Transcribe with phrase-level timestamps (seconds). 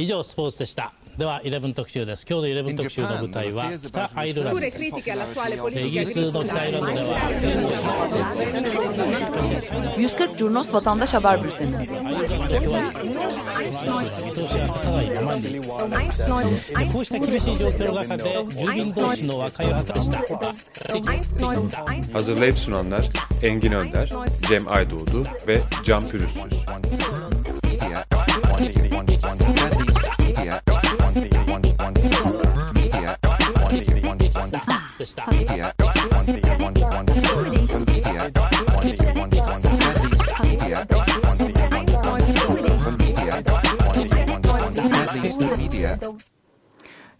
[0.00, 7.20] 以上スポーツでしたでは11特集です今日の11特集の舞台は北アイルランドですイギリスの北アイルランドでは
[9.96, 11.74] 140 Curnos Vatandaş Haber Bülteni.
[22.12, 23.08] Hazırlayıp sunanlar
[23.42, 24.10] Engin Önder,
[24.48, 26.64] Cem Aydoğdu ve Can Pürüzsüz.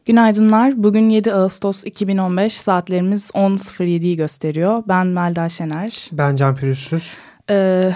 [0.06, 0.82] Günaydınlar.
[0.82, 4.82] Bugün 7 Ağustos 2015 saatlerimiz 10.07'yi gösteriyor.
[4.88, 6.08] Ben Melda Şener.
[6.12, 7.10] Ben Can Pürüzsüz.
[7.50, 7.92] Ee,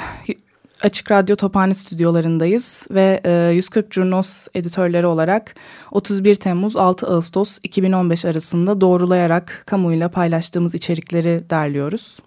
[0.83, 5.55] Açık Radyo Tophane stüdyolarındayız ve e, 140 Curnos editörleri olarak
[5.91, 12.19] 31 Temmuz 6 Ağustos 2015 arasında doğrulayarak kamuyla paylaştığımız içerikleri derliyoruz.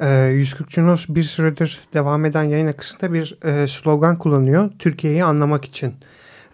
[0.00, 4.70] E, 140 Curnos bir süredir devam eden yayın akışında bir e, slogan kullanıyor.
[4.78, 5.94] Türkiye'yi anlamak için.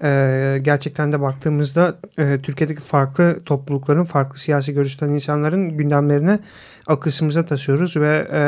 [0.03, 6.39] E, gerçekten de baktığımızda e, Türkiye'deki farklı toplulukların, farklı siyasi görüşten insanların gündemlerini
[6.87, 8.43] akışımıza taşıyoruz ve e,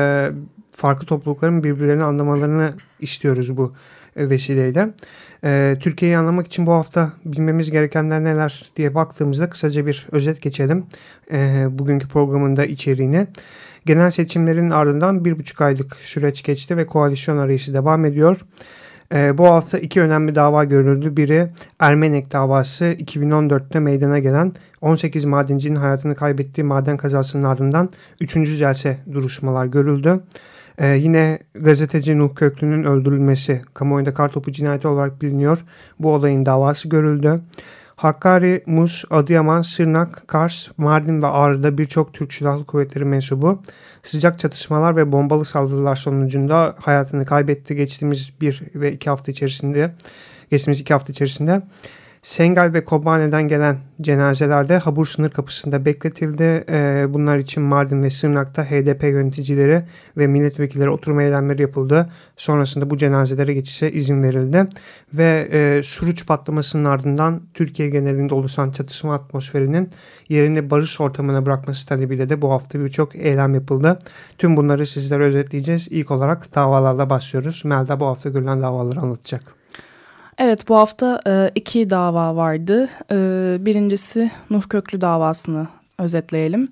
[0.74, 3.72] farklı toplulukların birbirlerini anlamalarını istiyoruz bu
[4.16, 4.90] e, vesileyle.
[5.44, 10.86] E, Türkiye'yi anlamak için bu hafta bilmemiz gerekenler neler diye baktığımızda kısaca bir özet geçelim.
[11.32, 13.26] E, bugünkü programında içeriğini.
[13.86, 18.40] Genel seçimlerin ardından bir buçuk aylık süreç geçti ve koalisyon arayışı devam ediyor.
[19.12, 21.16] Bu hafta iki önemli dava görüldü.
[21.16, 28.32] Biri Ermenek davası 2014'te meydana gelen 18 madencinin hayatını kaybettiği maden kazasının ardından 3.
[28.32, 30.20] celse duruşmalar görüldü.
[30.78, 35.64] Ee, yine gazeteci Nuh Köklü'nün öldürülmesi kamuoyunda kartopu cinayeti olarak biliniyor.
[35.98, 37.40] Bu olayın davası görüldü.
[37.96, 43.62] Hakkari, Mus, Adıyaman, Sırnak, Kars, Mardin ve Ağrı'da birçok Türk Silahlı Kuvvetleri mensubu
[44.02, 49.94] sıcak çatışmalar ve bombalı saldırılar sonucunda hayatını kaybetti geçtiğimiz bir ve iki hafta içerisinde.
[50.50, 51.62] Geçtiğimiz iki hafta içerisinde.
[52.24, 56.64] Sengal ve Kobane'den gelen cenazelerde Habur sınır kapısında bekletildi.
[56.68, 59.82] Ee, bunlar için Mardin ve Sırnak'ta HDP yöneticileri
[60.16, 62.10] ve milletvekilleri oturma eylemleri yapıldı.
[62.36, 64.66] Sonrasında bu cenazelere geçişe izin verildi.
[65.14, 69.90] Ve e, Suruç patlamasının ardından Türkiye genelinde oluşan çatışma atmosferinin
[70.28, 73.98] yerini barış ortamına bırakması talebiyle de bu hafta birçok eylem yapıldı.
[74.38, 75.88] Tüm bunları sizlere özetleyeceğiz.
[75.90, 77.62] İlk olarak davalarla başlıyoruz.
[77.64, 79.63] Melda bu hafta görülen davaları anlatacak.
[80.38, 82.88] Evet bu hafta e, iki dava vardı.
[83.10, 83.16] E,
[83.60, 85.68] birincisi Nuh Köklü davasını
[85.98, 86.68] özetleyelim.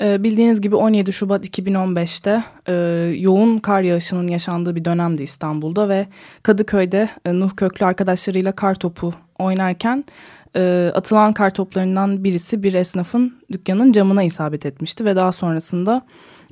[0.00, 2.74] E, bildiğiniz gibi 17 Şubat 2015'te e,
[3.18, 6.06] yoğun kar yağışının yaşandığı bir dönemdi İstanbul'da ve
[6.42, 10.04] Kadıköy'de e, Nuh Köklü arkadaşlarıyla kar topu oynarken
[10.56, 16.02] e, atılan kar toplarından birisi bir esnafın dükkanın camına isabet etmişti ve daha sonrasında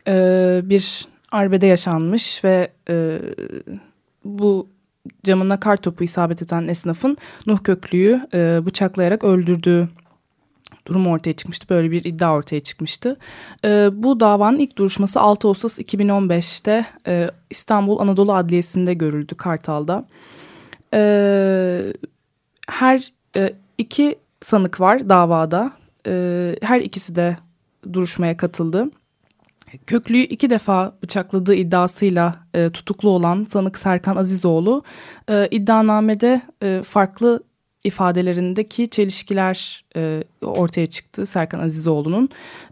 [0.08, 3.18] e, bir arbede yaşanmış ve e,
[4.24, 4.71] bu
[5.24, 9.88] camına kar topu isabet eden esnafın Nuh Köklü'yü e, bıçaklayarak öldürdüğü
[10.86, 11.68] durum ortaya çıkmıştı.
[11.68, 13.16] Böyle bir iddia ortaya çıkmıştı.
[13.64, 20.06] E, bu davanın ilk duruşması 6 Ağustos 2015'te e, İstanbul Anadolu Adliyesi'nde görüldü Kartal'da.
[20.94, 21.00] E,
[22.68, 25.72] her e, iki sanık var davada.
[26.06, 27.36] E, her ikisi de
[27.92, 28.90] duruşmaya katıldı.
[29.86, 34.82] Köklüyü iki defa bıçakladığı iddiasıyla e, tutuklu olan sanık Serkan Azizoğlu
[35.28, 37.42] e, iddianamede e, farklı
[37.84, 42.28] ifadelerindeki çelişkiler e, ortaya çıktı Serkan Azizoğlu'nun.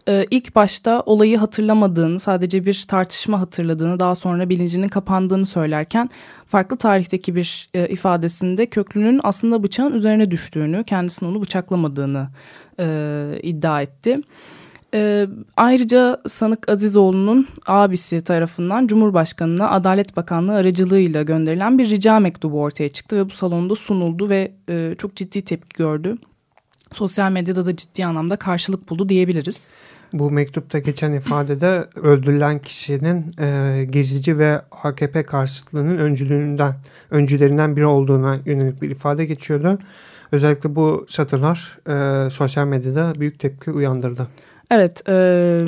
[0.07, 6.09] E, ilk başta olayı hatırlamadığını, sadece bir tartışma hatırladığını, daha sonra bilincinin kapandığını söylerken
[6.45, 12.29] farklı tarihteki bir e, ifadesinde Köklü'nün aslında bıçağın üzerine düştüğünü, kendisinin onu bıçaklamadığını
[12.79, 14.17] e, iddia etti.
[15.57, 23.17] Ayrıca sanık Azizoğlu'nun abisi tarafından Cumhurbaşkanı'na Adalet Bakanlığı aracılığıyla gönderilen bir rica mektubu ortaya çıktı
[23.17, 26.17] ve bu salonda sunuldu ve e, çok ciddi tepki gördü.
[26.91, 29.71] Sosyal medyada da ciddi anlamda karşılık buldu diyebiliriz.
[30.13, 36.73] Bu mektupta geçen ifadede öldürülen kişinin e, gezici ve AKP karşıtlığının öncülüğünden,
[37.11, 39.79] öncülerinden biri olduğuna yönelik bir ifade geçiyordu.
[40.31, 44.27] Özellikle bu satırlar e, sosyal medyada büyük tepki uyandırdı.
[44.71, 45.59] Evet e,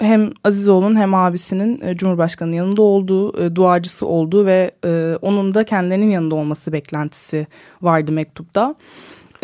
[0.00, 5.64] hem Azizoğlu'nun hem abisinin e, Cumhurbaşkanı'nın yanında olduğu, e, duacısı olduğu ve e, onun da
[5.64, 7.46] kendilerinin yanında olması beklentisi
[7.82, 8.74] vardı mektupta.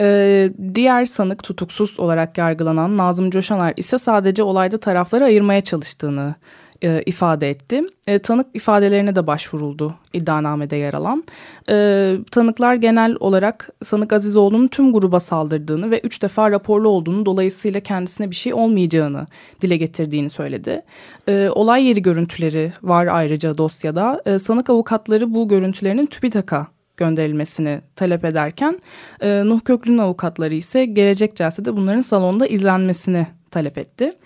[0.01, 6.35] E, diğer sanık tutuksuz olarak yargılanan Nazım Coşaner ise sadece olayda tarafları ayırmaya çalıştığını
[6.83, 7.83] e, ifade etti.
[8.07, 11.25] E, tanık ifadelerine de başvuruldu iddianamede yer alan.
[11.69, 17.81] E, tanıklar genel olarak sanık Azizoğlu'nun tüm gruba saldırdığını ve üç defa raporlu olduğunu dolayısıyla
[17.81, 19.27] kendisine bir şey olmayacağını
[19.61, 20.83] dile getirdiğini söyledi.
[21.29, 24.23] E, olay yeri görüntüleri var ayrıca dosyada.
[24.27, 26.67] E, sanık avukatları bu görüntülerinin TÜBİTAK'a
[26.97, 28.81] gönderilmesini talep ederken
[29.21, 34.17] e, Nuh Köklü'nün avukatları ise gelecek celsede bunların salonda izlenmesini talep etti.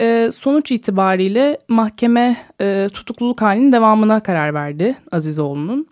[0.00, 5.86] E, sonuç itibariyle mahkeme e, tutukluluk halinin devamına karar verdi Azizoğlu'nun.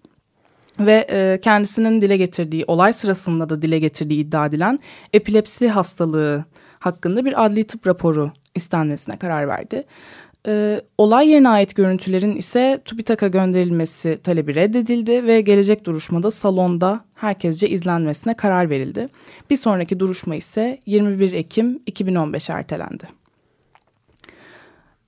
[0.81, 4.79] Ve e, kendisinin dile getirdiği, olay sırasında da dile getirdiği iddia edilen
[5.12, 6.45] epilepsi hastalığı
[6.79, 9.85] hakkında bir adli tıp raporu istenmesine karar verdi.
[10.47, 17.69] E, olay yerine ait görüntülerin ise TÜBİTAK'a gönderilmesi talebi reddedildi ve gelecek duruşmada salonda herkesce
[17.69, 19.09] izlenmesine karar verildi.
[19.51, 23.24] Bir sonraki duruşma ise 21 Ekim 2015 ertelendi.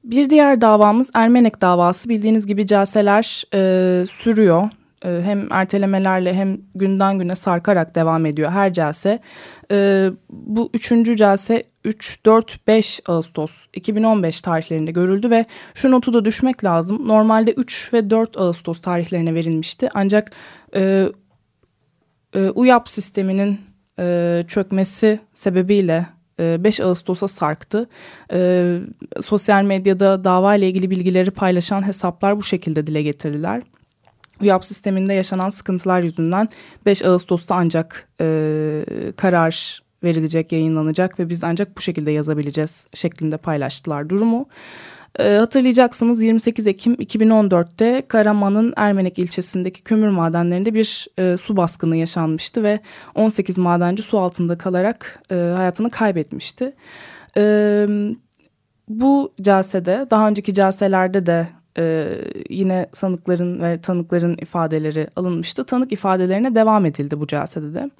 [0.06, 2.08] Bir diğer davamız Ermenek davası.
[2.08, 4.68] Bildiğiniz gibi celseler e, sürüyor.
[5.04, 9.18] E, hem ertelemelerle hem günden güne sarkarak devam ediyor her celse.
[9.70, 15.44] E, bu üçüncü celse 3-4-5 Ağustos 2015 tarihlerinde görüldü ve
[15.74, 17.08] şu notu da düşmek lazım.
[17.08, 19.88] Normalde 3 ve 4 Ağustos tarihlerine verilmişti.
[19.94, 20.32] Ancak
[20.74, 21.08] e,
[22.34, 23.60] e, UYAP sisteminin
[23.98, 26.06] e, çökmesi sebebiyle
[26.38, 27.88] 5 Ağustos'a sarktı.
[28.32, 28.78] E,
[29.20, 33.62] sosyal medyada dava ile ilgili bilgileri paylaşan hesaplar bu şekilde dile getirdiler.
[34.42, 36.48] UYAP sisteminde yaşanan sıkıntılar yüzünden
[36.86, 38.82] 5 Ağustos'ta ancak e,
[39.16, 44.46] karar verilecek, yayınlanacak ve biz ancak bu şekilde yazabileceğiz şeklinde paylaştılar durumu.
[45.18, 52.62] E, hatırlayacaksınız 28 Ekim 2014'te Karaman'ın Ermenek ilçesindeki kömür madenlerinde bir e, su baskını yaşanmıştı
[52.62, 52.80] ve
[53.14, 56.72] 18 madenci su altında kalarak e, hayatını kaybetmişti.
[57.36, 57.86] E,
[58.88, 61.48] bu celsede daha önceki celselerde de
[61.78, 62.08] e,
[62.50, 65.64] yine sanıkların ve tanıkların ifadeleri alınmıştı.
[65.64, 67.90] Tanık ifadelerine devam edildi bu celsede de.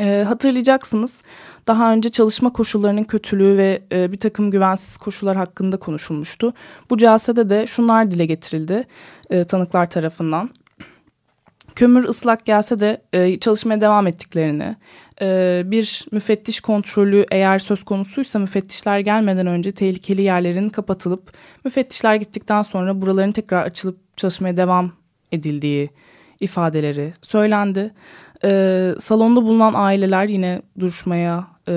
[0.00, 1.22] E, hatırlayacaksınız
[1.66, 6.52] daha önce çalışma koşullarının kötülüğü ve e, bir takım güvensiz koşullar hakkında konuşulmuştu.
[6.90, 8.82] Bu celsede de şunlar dile getirildi
[9.30, 10.50] e, tanıklar tarafından.
[11.74, 14.76] Kömür ıslak gelse de e, çalışmaya devam ettiklerini,
[15.22, 21.32] e, bir müfettiş kontrolü eğer söz konusuysa müfettişler gelmeden önce tehlikeli yerlerin kapatılıp
[21.64, 24.92] müfettişler gittikten sonra buraların tekrar açılıp çalışmaya devam
[25.32, 25.88] edildiği
[26.40, 27.94] ifadeleri söylendi.
[28.44, 31.74] E, salonda bulunan aileler yine duruşmaya e,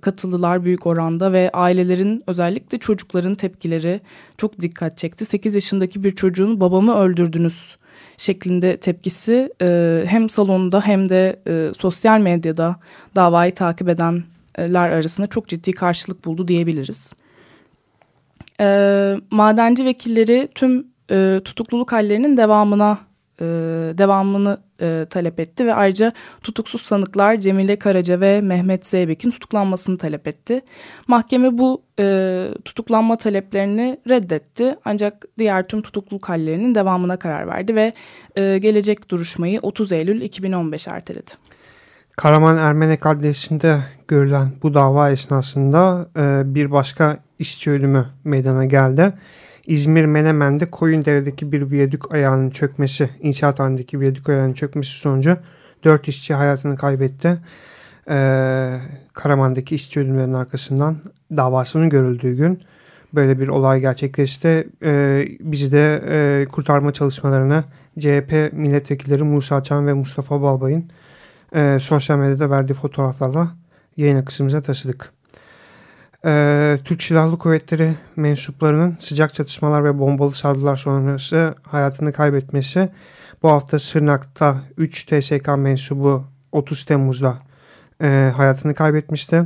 [0.00, 4.00] katıldılar büyük oranda ve ailelerin özellikle çocukların tepkileri
[4.36, 5.24] çok dikkat çekti.
[5.24, 7.76] 8 yaşındaki bir çocuğun babamı öldürdünüz
[8.16, 12.76] şeklinde tepkisi e, hem salonda hem de e, sosyal medyada
[13.16, 17.12] davayı takip edenler arasında çok ciddi karşılık buldu diyebiliriz.
[18.60, 23.07] E, madenci vekilleri tüm e, tutukluluk hallerinin devamına
[23.40, 23.44] e,
[23.98, 26.12] devamını e, talep etti ve ayrıca
[26.42, 30.60] tutuksuz sanıklar Cemile Karaca ve Mehmet Zeybek'in tutuklanmasını talep etti.
[31.06, 37.92] Mahkeme bu e, tutuklanma taleplerini reddetti ancak diğer tüm tutukluluk hallerinin devamına karar verdi ve
[38.36, 41.30] e, gelecek duruşmayı 30 Eylül 2015 erteledi.
[42.16, 49.12] Karaman Ermenek Adliyesi'nde görülen bu dava esnasında e, bir başka işçi ölümü meydana geldi.
[49.68, 55.36] İzmir Menemen'de Koyundere'deki bir viyadük ayağının çökmesi, inşaat halindeki viyadük ayağının çökmesi sonucu
[55.84, 57.38] dört işçi hayatını kaybetti.
[58.10, 58.78] Ee,
[59.12, 60.96] Karaman'daki işçi ölümlerinin arkasından
[61.36, 62.60] davasının görüldüğü gün
[63.14, 64.68] böyle bir olay gerçekleşti.
[64.82, 67.64] Ee, biz de e, kurtarma çalışmalarına
[67.98, 70.84] CHP milletvekilleri Musa Çan ve Mustafa Balbay'ın
[71.54, 73.48] e, sosyal medyada verdiği fotoğraflarla
[73.96, 75.17] yayın akışımıza taşıdık
[76.24, 82.88] e, Türk Silahlı Kuvvetleri mensuplarının sıcak çatışmalar ve bombalı saldırılar sonrası hayatını kaybetmesi
[83.42, 87.38] bu hafta Sırnak'ta 3 TSK mensubu 30 Temmuz'da
[88.02, 89.44] e, hayatını kaybetmişti.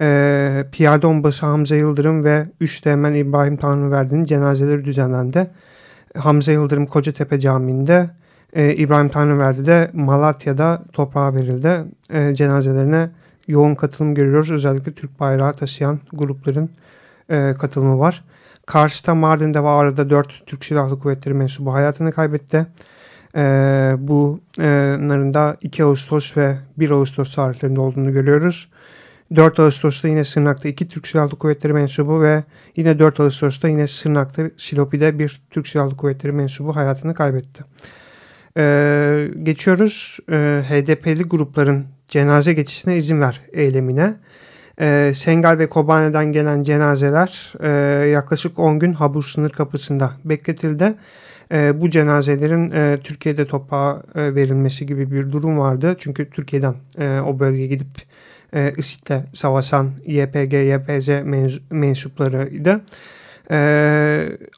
[0.00, 5.50] E, Piyade Onbası Hamza Yıldırım ve 3 Teğmen İbrahim Tanrıverdi'nin cenazeleri düzenlendi.
[6.16, 8.10] Hamza Yıldırım Kocatepe Camii'nde,
[8.52, 11.84] e, İbrahim Tanrıverdi de Malatya'da toprağa verildi.
[12.10, 13.10] E, cenazelerine
[13.48, 14.50] yoğun katılım görüyoruz.
[14.50, 16.70] Özellikle Türk bayrağı taşıyan grupların
[17.30, 18.24] e, katılımı var.
[18.66, 22.66] Kars'ta, Mardin'de ve Ağrı'da 4 Türk Silahlı Kuvvetleri mensubu hayatını kaybetti.
[23.36, 23.40] E,
[23.98, 28.68] bunların da 2 Ağustos ve 1 Ağustos tarihlerinde olduğunu görüyoruz.
[29.36, 32.44] 4 Ağustos'ta yine Sırnak'ta 2 Türk Silahlı Kuvvetleri mensubu ve
[32.76, 37.64] yine 4 Ağustos'ta yine Sırnak'ta Silopi'de bir Türk Silahlı Kuvvetleri mensubu hayatını kaybetti.
[38.56, 44.14] Ee, geçiyoruz ee, HDP'li grupların cenaze geçişine izin ver eylemine.
[44.80, 47.68] E, Sengal ve Kobane'den gelen cenazeler e,
[48.08, 50.94] yaklaşık 10 gün Habur sınır kapısında bekletildi.
[51.52, 55.96] E, bu cenazelerin e, Türkiye'de toprağa e, verilmesi gibi bir durum vardı.
[55.98, 57.88] Çünkü Türkiye'den e, o bölgeye gidip
[58.54, 61.08] e, IŞİD'le savaşan YPG, YPZ
[61.70, 62.80] mensuplarıydı.
[63.50, 63.58] E,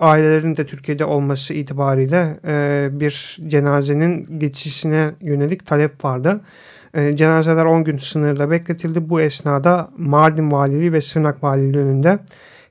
[0.01, 6.41] ailelerin de Türkiye'de olması itibariyle e, bir cenazenin geçişine yönelik talep vardı.
[6.95, 9.09] E, cenazeler 10 gün sınırla bekletildi.
[9.09, 12.19] Bu esnada Mardin Valiliği ve Sırnak Valiliği önünde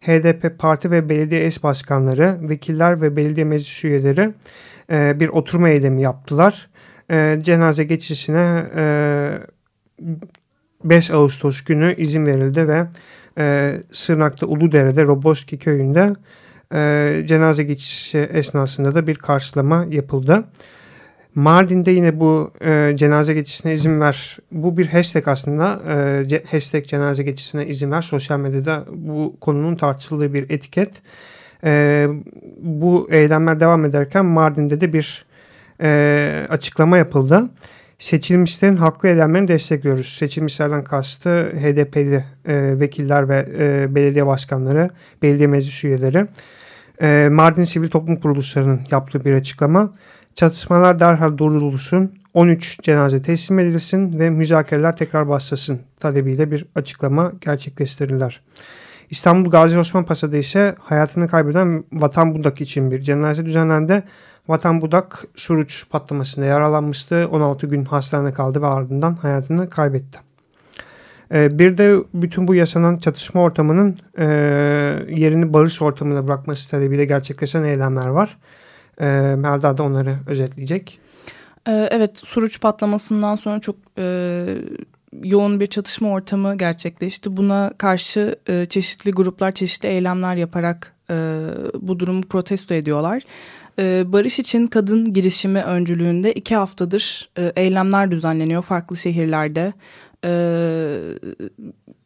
[0.02, 4.34] HDP parti ve belediye eş başkanları, vekiller ve belediye meclis üyeleri
[4.92, 6.70] e, bir oturma eylemi yaptılar.
[7.12, 9.32] E, cenaze geçişine e,
[10.84, 12.88] 5 Ağustos günü izin verildi ve
[13.38, 16.14] e, Sırnak'ta Uludere'de Roboski köyünde
[16.74, 20.44] e, cenaze geçişi esnasında da bir karşılama yapıldı.
[21.36, 24.38] Mardin'de yine bu e, cenaze geçişine izin ver.
[24.52, 25.82] Bu bir hashtag aslında.
[25.90, 28.02] E, ce, hashtag cenaze geçişine izin ver.
[28.02, 31.02] Sosyal medyada bu konunun tartışıldığı bir etiket.
[31.64, 32.08] E,
[32.62, 35.26] bu eylemler devam ederken Mardin'de de bir
[35.82, 37.50] e, açıklama yapıldı.
[37.98, 40.18] Seçilmişlerin haklı eylemlerini destekliyoruz.
[40.20, 44.90] Seçilmişlerden kastı HDP'li e, vekiller ve e, belediye başkanları,
[45.22, 46.28] belediye meclis üyeleri.
[47.02, 49.94] E, Mardin Sivil Toplum Kuruluşları'nın yaptığı bir açıklama.
[50.40, 58.42] Çatışmalar derhal durdurulsun, 13 cenaze teslim edilsin ve müzakereler tekrar başlasın talebiyle bir açıklama gerçekleştirirler.
[59.10, 64.04] İstanbul Gazi Osman Pasa'da ise hayatını kaybeden Vatan Budak için bir cenaze düzenlendi.
[64.48, 67.28] Vatan Budak Suruç patlamasında yaralanmıştı.
[67.32, 70.20] 16 gün hastanede kaldı ve ardından hayatını kaybetti.
[71.34, 74.26] Ee, bir de bütün bu yaşanan çatışma ortamının e,
[75.10, 78.38] yerini barış ortamına bırakması talebiyle gerçekleşen eylemler var.
[79.02, 79.06] E,
[79.38, 81.00] Melda da onları özetleyecek.
[81.68, 84.46] E, evet Suruç patlamasından sonra çok e,
[85.24, 87.38] yoğun bir çatışma ortamı gerçekleşti.
[87.38, 91.16] Buna karşı e, çeşitli gruplar çeşitli eylemler yaparak e,
[91.82, 93.24] bu durumu protesto ediyorlar.
[93.80, 99.74] E, barış için kadın girişimi öncülüğünde iki haftadır e, eylemler düzenleniyor farklı şehirlerde.
[100.26, 100.32] E,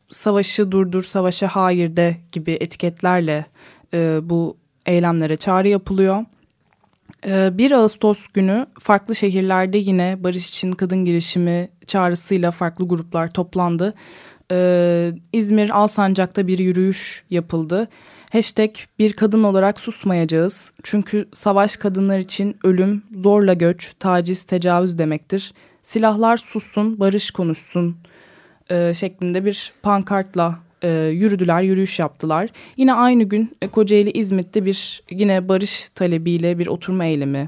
[0.09, 3.45] savaşı durdur, savaşa hayır de gibi etiketlerle
[4.21, 6.25] bu eylemlere çağrı yapılıyor.
[7.25, 13.93] 1 ee, Ağustos günü farklı şehirlerde yine barış için kadın girişimi çağrısıyla farklı gruplar toplandı.
[14.51, 17.87] Ee, İzmir Alsancak'ta bir yürüyüş yapıldı.
[18.31, 20.71] Hashtag bir kadın olarak susmayacağız.
[20.83, 25.53] Çünkü savaş kadınlar için ölüm, zorla göç, taciz, tecavüz demektir.
[25.83, 27.97] Silahlar sussun, barış konuşsun
[28.69, 32.49] e, şeklinde bir pankartla e, yürüdüler, yürüyüş yaptılar.
[32.77, 37.47] Yine aynı gün e, Kocaeli İzmit'te bir yine barış talebiyle bir oturma eylemi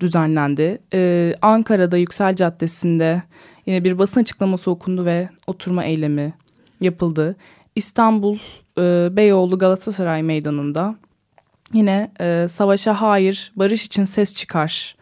[0.00, 0.78] düzenlendi.
[0.94, 3.22] E, Ankara'da Yüksel Caddesi'nde
[3.66, 6.34] yine bir basın açıklaması okundu ve oturma eylemi
[6.80, 7.36] yapıldı.
[7.76, 8.38] İstanbul
[8.78, 10.96] e, Beyoğlu Galatasaray Meydanı'nda
[11.72, 14.96] yine e, savaşa hayır, barış için ses çıkar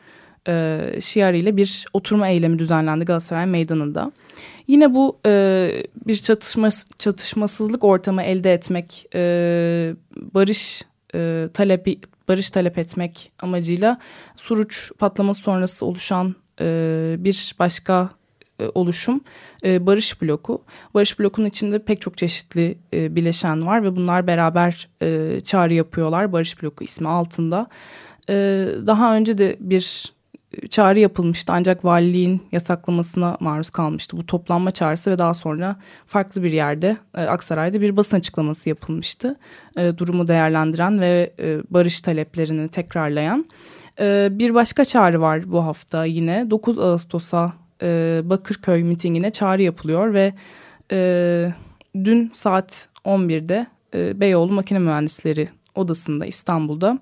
[0.49, 4.13] e, şiarıyla bir oturma eylemi düzenlendi Galatasaray Meydanı'nda.
[4.71, 5.33] Yine bu e,
[6.07, 9.21] bir çatışma çatışmasızlık ortamı elde etmek, e,
[10.17, 10.83] barış
[11.15, 13.99] e, talebi barış talep etmek amacıyla
[14.37, 18.11] Suruç patlaması sonrası oluşan e, bir başka
[18.61, 19.21] e, oluşum
[19.65, 20.62] e, Barış Bloku.
[20.95, 26.33] Barış Bloku'nun içinde pek çok çeşitli e, bileşen var ve bunlar beraber e, çağrı yapıyorlar
[26.33, 27.67] Barış Bloku ismi altında.
[28.29, 28.35] E,
[28.87, 30.12] daha önce de bir
[30.71, 35.76] çağrı yapılmıştı ancak valiliğin yasaklamasına maruz kalmıştı bu toplanma çağrısı ve daha sonra
[36.07, 39.37] farklı bir yerde e, Aksaray'da bir basın açıklaması yapılmıştı.
[39.78, 43.47] E, durumu değerlendiren ve e, barış taleplerini tekrarlayan.
[44.30, 47.52] Bir başka çağrı var bu hafta yine 9 Ağustos'a
[48.23, 50.33] Bakırköy mitingine çağrı yapılıyor ve
[52.04, 56.99] dün saat 11'de e, Beyoğlu Makine Mühendisleri Odası'nda İstanbul'da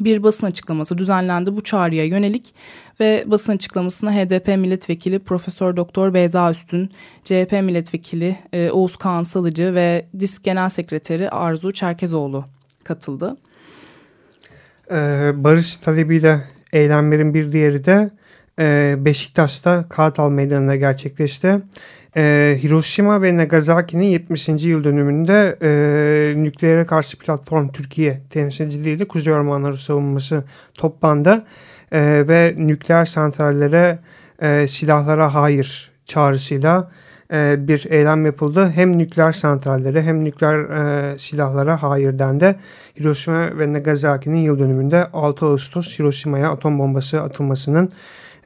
[0.00, 2.54] bir basın açıklaması düzenlendi bu çağrıya yönelik
[3.00, 6.90] ve basın açıklamasına HDP milletvekili Profesör Doktor Beyza Üstün,
[7.24, 12.44] CHP milletvekili e, Oğuz Kağan Salıcı ve DİSK Genel Sekreteri Arzu Çerkezoğlu
[12.84, 13.36] katıldı.
[14.90, 16.40] Ee, barış talebiyle
[16.72, 18.10] eylemlerin bir diğeri de
[18.58, 21.60] e, Beşiktaş'ta Kartal Meydanı'nda gerçekleşti.
[22.16, 24.48] E, Hiroşima ve Nagasaki'nin 70.
[24.48, 30.44] yıl dönümünde e, nükleere karşı platform Türkiye temsilciliğiyle Kuzey Ormanları savunması
[30.74, 31.42] toplandı.
[31.92, 33.98] E, ve nükleer santrallere
[34.42, 36.90] e, silahlara hayır çağrısıyla
[37.32, 38.72] e, bir eylem yapıldı.
[38.74, 42.56] Hem nükleer santrallere hem nükleer e, silahlara hayır dendi.
[43.00, 47.92] Hiroşima ve Nagasaki'nin yıl dönümünde 6 Ağustos Hiroşima'ya atom bombası atılmasının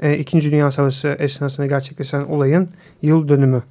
[0.00, 2.68] e, İkinci Dünya Savaşı esnasında gerçekleşen olayın
[3.02, 3.62] yıl dönümü.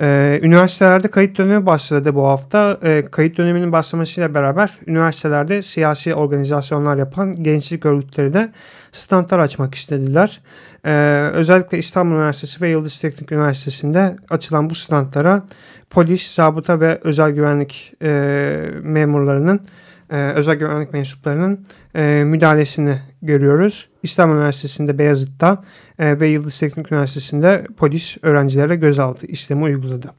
[0.00, 2.78] Ee, üniversitelerde kayıt dönemi başladı bu hafta.
[2.84, 8.52] Ee, kayıt döneminin başlamasıyla beraber üniversitelerde siyasi organizasyonlar yapan gençlik örgütleri de
[8.92, 10.40] standlar açmak istediler.
[10.84, 15.42] Ee, özellikle İstanbul Üniversitesi ve Yıldız Teknik Üniversitesi'nde açılan bu standlara
[15.90, 18.08] polis, zabıta ve özel güvenlik e,
[18.82, 19.60] memurlarının,
[20.10, 23.88] e, özel güvenlik mensuplarının e, müdahalesini görüyoruz.
[24.02, 25.64] İstanbul Üniversitesi'nde Beyazıt'ta
[25.98, 30.14] e, ve Yıldız Teknik Üniversitesi'nde polis öğrencilere gözaltı işlemi uyguladı.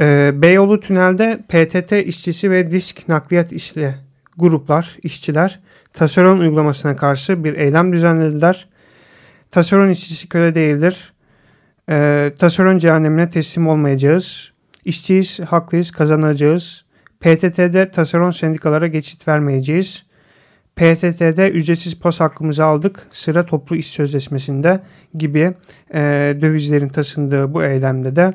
[0.00, 3.94] E, Beyoğlu Tünel'de PTT işçisi ve disk nakliyat işle
[4.36, 5.60] gruplar, işçiler
[5.92, 8.68] taşeron uygulamasına karşı bir eylem düzenlediler.
[9.50, 11.12] Taşeron işçisi köle değildir.
[11.90, 14.52] E, taşeron cehennemine teslim olmayacağız.
[14.84, 16.85] İşçiyiz, haklıyız, kazanacağız.
[17.20, 20.06] PTT'de taşeron sendikalara geçit vermeyeceğiz.
[20.76, 23.06] PTT'de ücretsiz pas hakkımızı aldık.
[23.12, 24.80] Sıra toplu iş sözleşmesinde
[25.14, 25.54] gibi
[25.94, 26.00] e,
[26.40, 28.32] dövizlerin taşındığı bu eylemde de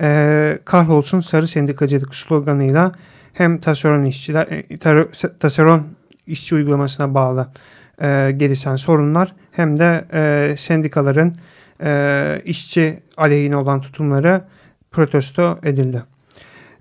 [0.00, 2.92] e, kahrolsun sarı sendikacılık sloganıyla
[3.32, 4.78] hem taşeron işçiler e,
[5.38, 5.86] taşeron
[6.26, 7.48] işçi uygulamasına bağlı
[8.02, 11.34] e, gelişen sorunlar hem de e, sendikaların
[11.84, 14.44] e, işçi aleyhine olan tutumları
[14.90, 16.13] protesto edildi.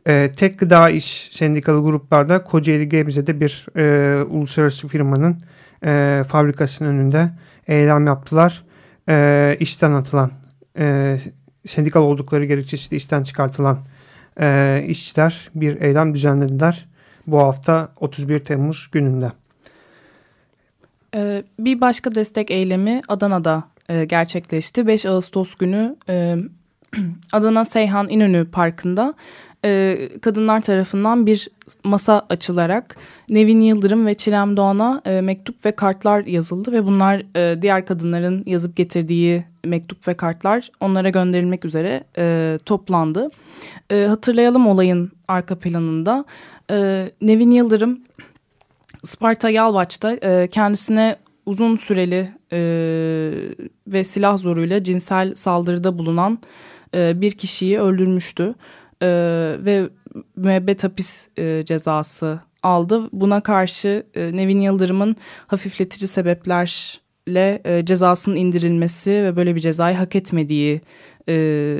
[0.07, 5.41] E, tek gıda iş sendikalı gruplarda Kocaeli Gebze'de bir e, uluslararası firmanın
[5.86, 7.29] e, fabrikasının önünde
[7.67, 8.63] eylem yaptılar.
[9.10, 10.31] E, işten atılan,
[10.77, 11.17] e,
[11.65, 13.79] sendikal oldukları gerekçesiyle işten çıkartılan
[14.41, 16.86] e, işçiler bir eylem düzenlediler.
[17.27, 19.31] Bu hafta 31 Temmuz gününde.
[21.15, 24.88] Ee, bir başka destek eylemi Adana'da e, gerçekleşti.
[24.88, 26.36] 5 Ağustos günü e,
[27.33, 29.13] Adana Seyhan İnönü Parkı'nda
[29.65, 31.50] e, kadınlar tarafından bir
[31.84, 32.96] masa açılarak
[33.29, 38.43] Nevin Yıldırım ve Çilem Doğan'a e, mektup ve kartlar yazıldı ve bunlar e, diğer kadınların
[38.46, 43.29] yazıp getirdiği mektup ve kartlar onlara gönderilmek üzere e, toplandı.
[43.89, 46.25] E, hatırlayalım olayın arka planında.
[46.72, 48.00] E, Nevin Yıldırım
[49.03, 51.15] Sparta Yalvaç'ta e, kendisine
[51.46, 52.60] uzun süreli e,
[53.88, 56.39] ve silah zoruyla cinsel saldırıda bulunan
[56.96, 58.55] e, bir kişiyi öldürmüştü
[59.01, 59.07] e,
[59.59, 59.89] ve
[60.35, 63.10] müebbet hapis e, cezası aldı.
[63.13, 65.15] Buna karşı e, Nevin Yıldırım'ın
[65.47, 70.82] hafifletici sebeplerle e, cezasının indirilmesi ve böyle bir cezayı hak etmediği
[71.29, 71.77] e,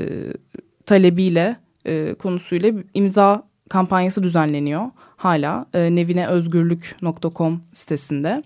[0.86, 4.86] talebiyle e, konusuyla imza kampanyası düzenleniyor
[5.24, 8.44] hala e, nevineözgürlük.com sitesinde.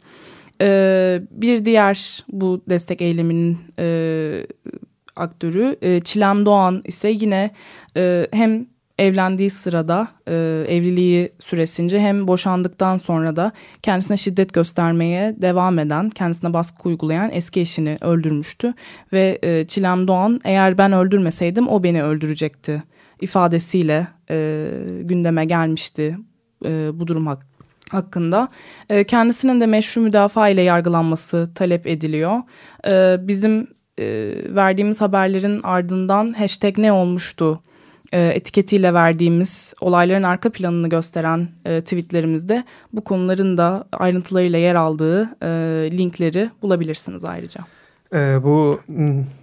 [0.61, 4.47] E, bir diğer bu destek eyleminin e,
[5.17, 7.51] aktörü e, Çilem Doğan ise yine
[7.97, 10.33] e, hem evlendiği sırada e,
[10.69, 13.51] evliliği süresince hem boşandıktan sonra da
[13.83, 18.73] kendisine şiddet göstermeye devam eden, kendisine baskı uygulayan eski eşini öldürmüştü.
[19.13, 22.83] Ve e, Çilem Doğan eğer ben öldürmeseydim o beni öldürecekti
[23.21, 24.67] ifadesiyle e,
[25.01, 26.17] gündeme gelmişti
[26.65, 27.45] e, bu durum hak,
[27.89, 28.47] hakkında.
[28.89, 32.41] E, kendisinin de meşru müdafaa ile yargılanması talep ediliyor.
[32.87, 37.61] E, bizim e, verdiğimiz haberlerin ardından hashtag ne olmuştu
[38.11, 45.29] e, etiketiyle verdiğimiz olayların arka planını gösteren e, tweetlerimizde bu konuların da ayrıntılarıyla yer aldığı
[45.41, 45.47] e,
[45.97, 47.61] linkleri bulabilirsiniz ayrıca.
[48.13, 48.79] E, bu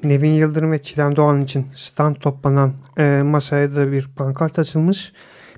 [0.05, 5.13] Nevin Yıldırım ve Çilem Doğan için stand toplanan e, masaya da bir pankart açılmış.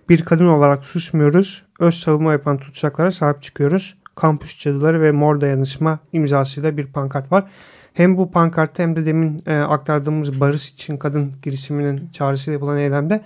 [0.09, 1.63] Bir kadın olarak susmuyoruz.
[1.81, 3.99] Öz savunma yapan tutsaklara sahip çıkıyoruz.
[4.15, 7.51] Kampüs cadıları ve mor dayanışma imzasıyla bir pankart var.
[7.97, 13.21] Hem bu pankartta hem de demin e, aktardığımız Barış için Kadın girişiminin çağrısıyla yapılan eylemde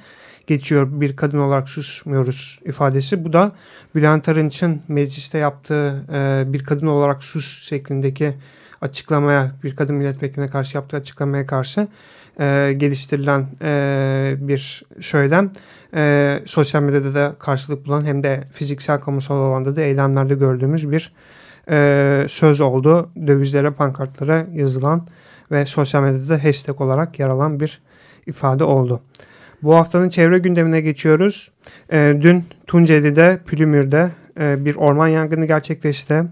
[0.46, 0.88] geçiyor.
[0.90, 3.24] Bir kadın olarak susmuyoruz ifadesi.
[3.24, 3.52] Bu da
[3.94, 8.35] Bülent Arınç'ın mecliste yaptığı e, bir kadın olarak sus şeklindeki
[8.80, 11.88] açıklamaya, bir kadın milletvekiline karşı yaptığı açıklamaya karşı
[12.40, 15.52] e, geliştirilen e, bir söylem.
[15.94, 21.12] E, sosyal medyada da karşılık bulan hem de fiziksel kamusal alanda da eylemlerde gördüğümüz bir
[21.70, 23.11] e, söz oldu.
[23.27, 25.07] Dövizlere, pankartlara yazılan
[25.51, 27.81] ve sosyal medyada hashtag olarak yer alan bir
[28.27, 29.01] ifade oldu.
[29.62, 31.53] Bu haftanın çevre gündemine geçiyoruz.
[31.92, 36.25] E, dün Tunceli'de, Pülümür'de e, bir orman yangını gerçekleşti.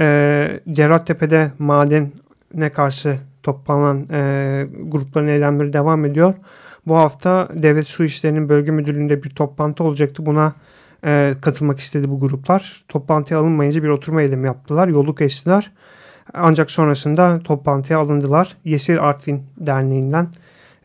[0.00, 6.34] E, Cerrahtepe'de madene karşı toplanan e, grupların eylemleri devam ediyor.
[6.86, 10.26] Bu hafta Devlet Su İşleri'nin bölge müdürlüğünde bir toplantı olacaktı.
[10.26, 10.52] Buna
[11.04, 12.84] e, katılmak istedi bu gruplar.
[12.88, 14.88] Toplantıya alınmayınca bir oturma eylemi yaptılar.
[14.88, 15.70] Yolu kestiler.
[16.34, 18.56] Ancak sonrasında toplantıya alındılar.
[18.64, 20.28] Yesir Artvin Derneği'nden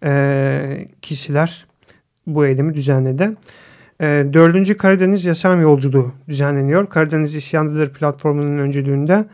[0.04, 1.65] e, kişiler
[2.28, 3.32] bu eylemi düzenledi.
[4.01, 4.78] E, 4.
[4.78, 6.89] Karadeniz Yasam Yolculuğu düzenleniyor.
[6.89, 9.25] Karadeniz İsyandadır platformunun öncülüğünde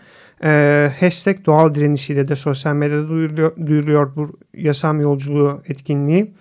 [0.43, 6.31] e, hashtag doğal direnişiyle de sosyal medyada duyuruluyor, duyuruluyor bu yasam yolculuğu etkinliği.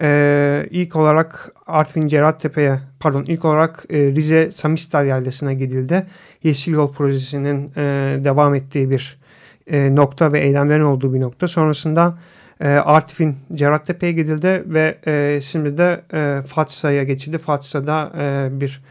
[0.00, 6.06] E, ilk olarak Artvin Cerattepe'ye pardon ilk olarak e, Rize Samistar Yaylası'na gidildi.
[6.42, 7.80] Yeşil Yol Projesi'nin e,
[8.24, 9.18] devam ettiği bir
[9.66, 11.48] e, nokta ve eylemlerin olduğu bir nokta.
[11.48, 12.18] Sonrasında
[12.60, 17.38] e, Artvin Cerattepe'ye gidildi ve e, şimdi de e, Fatsa'ya geçildi.
[17.38, 18.82] Fatsa'da e, bir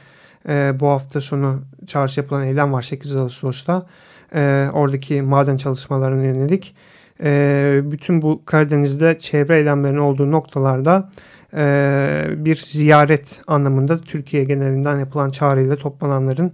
[0.49, 3.85] e, bu hafta sonu çağrısı yapılan eylem var 8 Ağustos'ta.
[4.35, 6.75] E, oradaki maden çalışmalarına yönelik.
[7.23, 11.09] E, bütün bu Karadeniz'de çevre eylemlerinin olduğu noktalarda
[11.53, 16.53] e, bir ziyaret anlamında Türkiye genelinden yapılan çağrıyla toplananların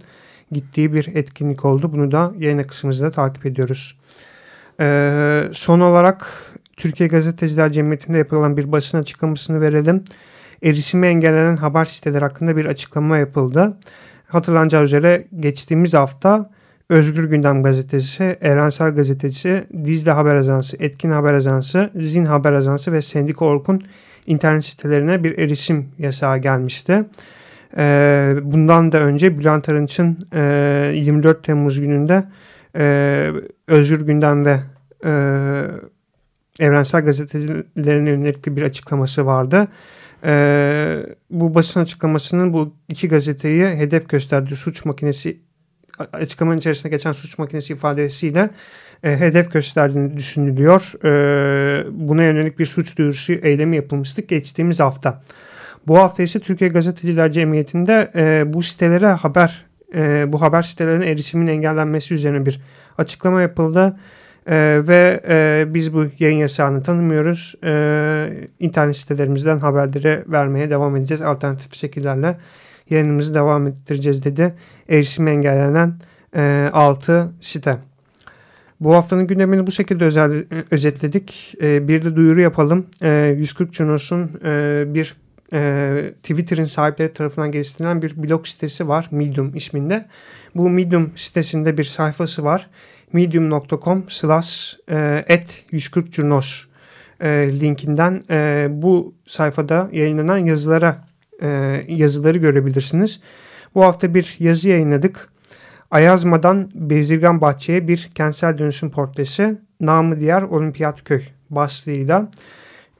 [0.52, 1.92] gittiği bir etkinlik oldu.
[1.92, 3.98] Bunu da yayın akışımızda takip ediyoruz.
[4.80, 6.26] E, son olarak
[6.76, 10.04] Türkiye Gazeteciler Cemiyeti'nde yapılan bir basın açıklamasını verelim.
[10.62, 13.76] Erişimi engellenen haber siteleri hakkında bir açıklama yapıldı.
[14.26, 16.50] Hatırlanacağı üzere geçtiğimiz hafta
[16.88, 23.02] Özgür Gündem Gazetesi, Evrensel Gazetesi, Dizli Haber Ajansı, Etkin Haber Ajansı, Zin Haber Ajansı ve
[23.02, 23.82] Sendika Orkun
[24.26, 27.04] internet sitelerine bir erişim yasağı gelmişti.
[27.76, 32.24] Ee, bundan da önce Bülent Arınç'ın e, 24 Temmuz gününde
[32.76, 33.30] e,
[33.68, 34.60] Özgür Gündem ve
[35.04, 35.10] e,
[36.60, 39.68] Evrensel Gazetecilerine yönelik bir açıklaması vardı.
[40.24, 45.40] Ee, bu basın açıklamasının bu iki gazeteyi hedef gösterdiği suç makinesi
[46.12, 48.50] açıklamanın içerisinde geçen suç makinesi ifadesiyle
[49.02, 50.92] e, hedef gösterdiğini düşünülüyor.
[51.04, 55.22] E, buna yönelik bir suç duyurusu eylemi yapılmıştı geçtiğimiz hafta.
[55.86, 61.46] Bu hafta ise Türkiye Gazeteciler Cemiyeti'nde e, bu sitelere haber, e, bu haber sitelerine erişimin
[61.46, 62.60] engellenmesi üzerine bir
[62.98, 63.96] açıklama yapıldı.
[64.46, 67.54] Ee, ve e, biz bu yayın yasağını tanımıyoruz.
[67.64, 71.22] Ee, internet sitelerimizden haberleri vermeye devam edeceğiz.
[71.22, 72.36] Alternatif şekillerle
[72.90, 74.54] yayınımızı devam ettireceğiz dedi.
[74.88, 75.94] Erişim engellenen
[76.36, 77.78] e, 6 site.
[78.80, 81.54] Bu haftanın gündemini bu şekilde özel, özetledik.
[81.62, 82.86] E, bir de duyuru yapalım.
[83.02, 85.16] E, 140 Cunos'un e, bir
[85.52, 89.08] e, Twitter'ın sahipleri tarafından geliştirilen bir blog sitesi var.
[89.10, 90.06] Medium isminde.
[90.54, 92.68] Bu Medium sitesinde bir sayfası var
[93.12, 96.64] medium.com slash e, et 140 curnos
[97.20, 101.04] e, linkinden e, bu sayfada yayınlanan yazılara
[101.88, 103.20] yazıları görebilirsiniz.
[103.74, 105.28] Bu hafta bir yazı yayınladık.
[105.90, 112.30] Ayazma'dan Bezirgan Bahçe'ye bir kentsel dönüşüm portresi namı diğer Olimpiyat Köy başlığıyla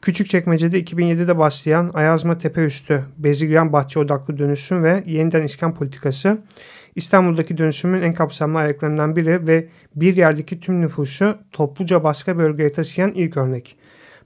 [0.02, 6.38] Küçükçekmece'de 2007'de başlayan Ayazma Tepe Üstü Bezirgan Bahçe odaklı dönüşüm ve yeniden iskan politikası
[6.94, 13.10] İstanbul'daki dönüşümün en kapsamlı ayaklarından biri ve bir yerdeki tüm nüfusu topluca başka bölgeye taşıyan
[13.10, 13.76] ilk örnek.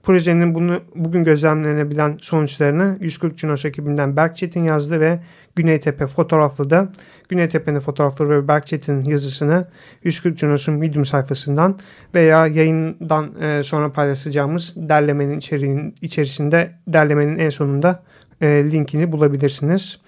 [0.07, 5.19] Projenin bunu bugün gözlemlenebilen sonuçlarını 140 Cunos ekibinden Berk Çetin yazdı ve
[5.55, 6.89] Güneytepe fotoğraflı da
[7.29, 9.67] Güneytepe'nin fotoğrafları ve Berk Çetin'in yazısını
[10.03, 11.79] 140 Cunos'un Medium sayfasından
[12.15, 18.03] veya yayından e, sonra paylaşacağımız derlemenin içeriğin, içerisinde derlemenin en sonunda
[18.41, 19.99] e, linkini bulabilirsiniz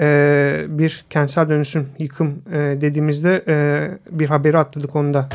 [0.00, 3.42] e, bir kentsel dönüşüm yıkım dediğimizde
[4.10, 5.28] bir haberi atladık onu da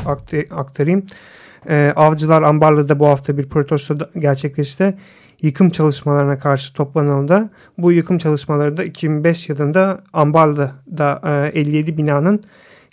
[0.50, 1.06] aktarayım.
[1.68, 4.94] E, Avcılar Ambarlı'da bu hafta bir protesto gerçekleşti.
[5.42, 7.50] Yıkım çalışmalarına karşı toplanıldı.
[7.78, 11.20] Bu yıkım çalışmaları da 2005 yılında Ambarlı'da
[11.54, 12.40] e, 57 binanın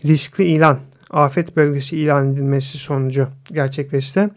[0.06, 0.78] riskli ilan
[1.10, 4.30] afet bölgesi ilan edilmesi sonucu gerçekleşti.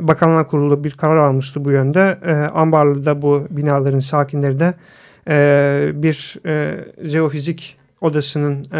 [0.00, 2.18] Bakanlar Kurulu bir karar almıştı bu yönde.
[2.24, 4.74] E, Ambarlı'da bu binaların sakinleri de
[5.28, 8.78] e, bir e, jeofizik odasının e,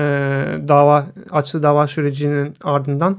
[0.69, 3.19] dava açtığı dava sürecinin ardından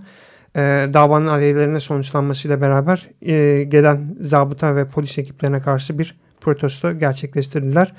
[0.56, 0.60] e,
[0.94, 7.92] davanın aleyhlerine sonuçlanmasıyla beraber e, gelen zabıta ve polis ekiplerine karşı bir protesto gerçekleştirdiler.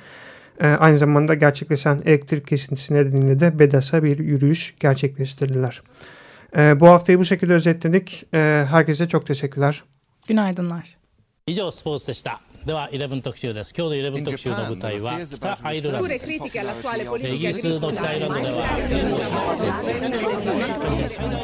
[0.61, 5.81] E, aynı zamanda gerçekleşen elektrik kesintisi nedeniyle de Bedas'a bir yürüyüş gerçekleştirdiler.
[6.57, 8.25] E, bu haftayı bu şekilde özetledik.
[8.33, 9.83] E, herkese çok teşekkürler.
[10.27, 10.95] Günaydınlar.
[11.47, 12.41] 以上スポーツでした。
[12.65, 16.49] では11特集です今日の11特集の舞台は北アイルランドですイギ
[17.47, 18.55] リスの北アイルランドでは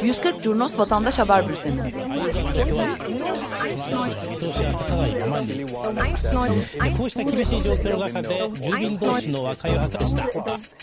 [0.02, 1.92] 140 Curnos Vatandaş Haber Bülteni
[6.96, 10.74] こうした厳しい状況の中で住民同士の和解を図りまし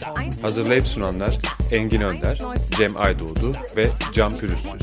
[0.00, 1.38] た Hazırlayıp sunanlar
[1.72, 2.38] Engin Önder,
[2.76, 4.82] Cem Aydoğdu ve Can Pürüzsüz.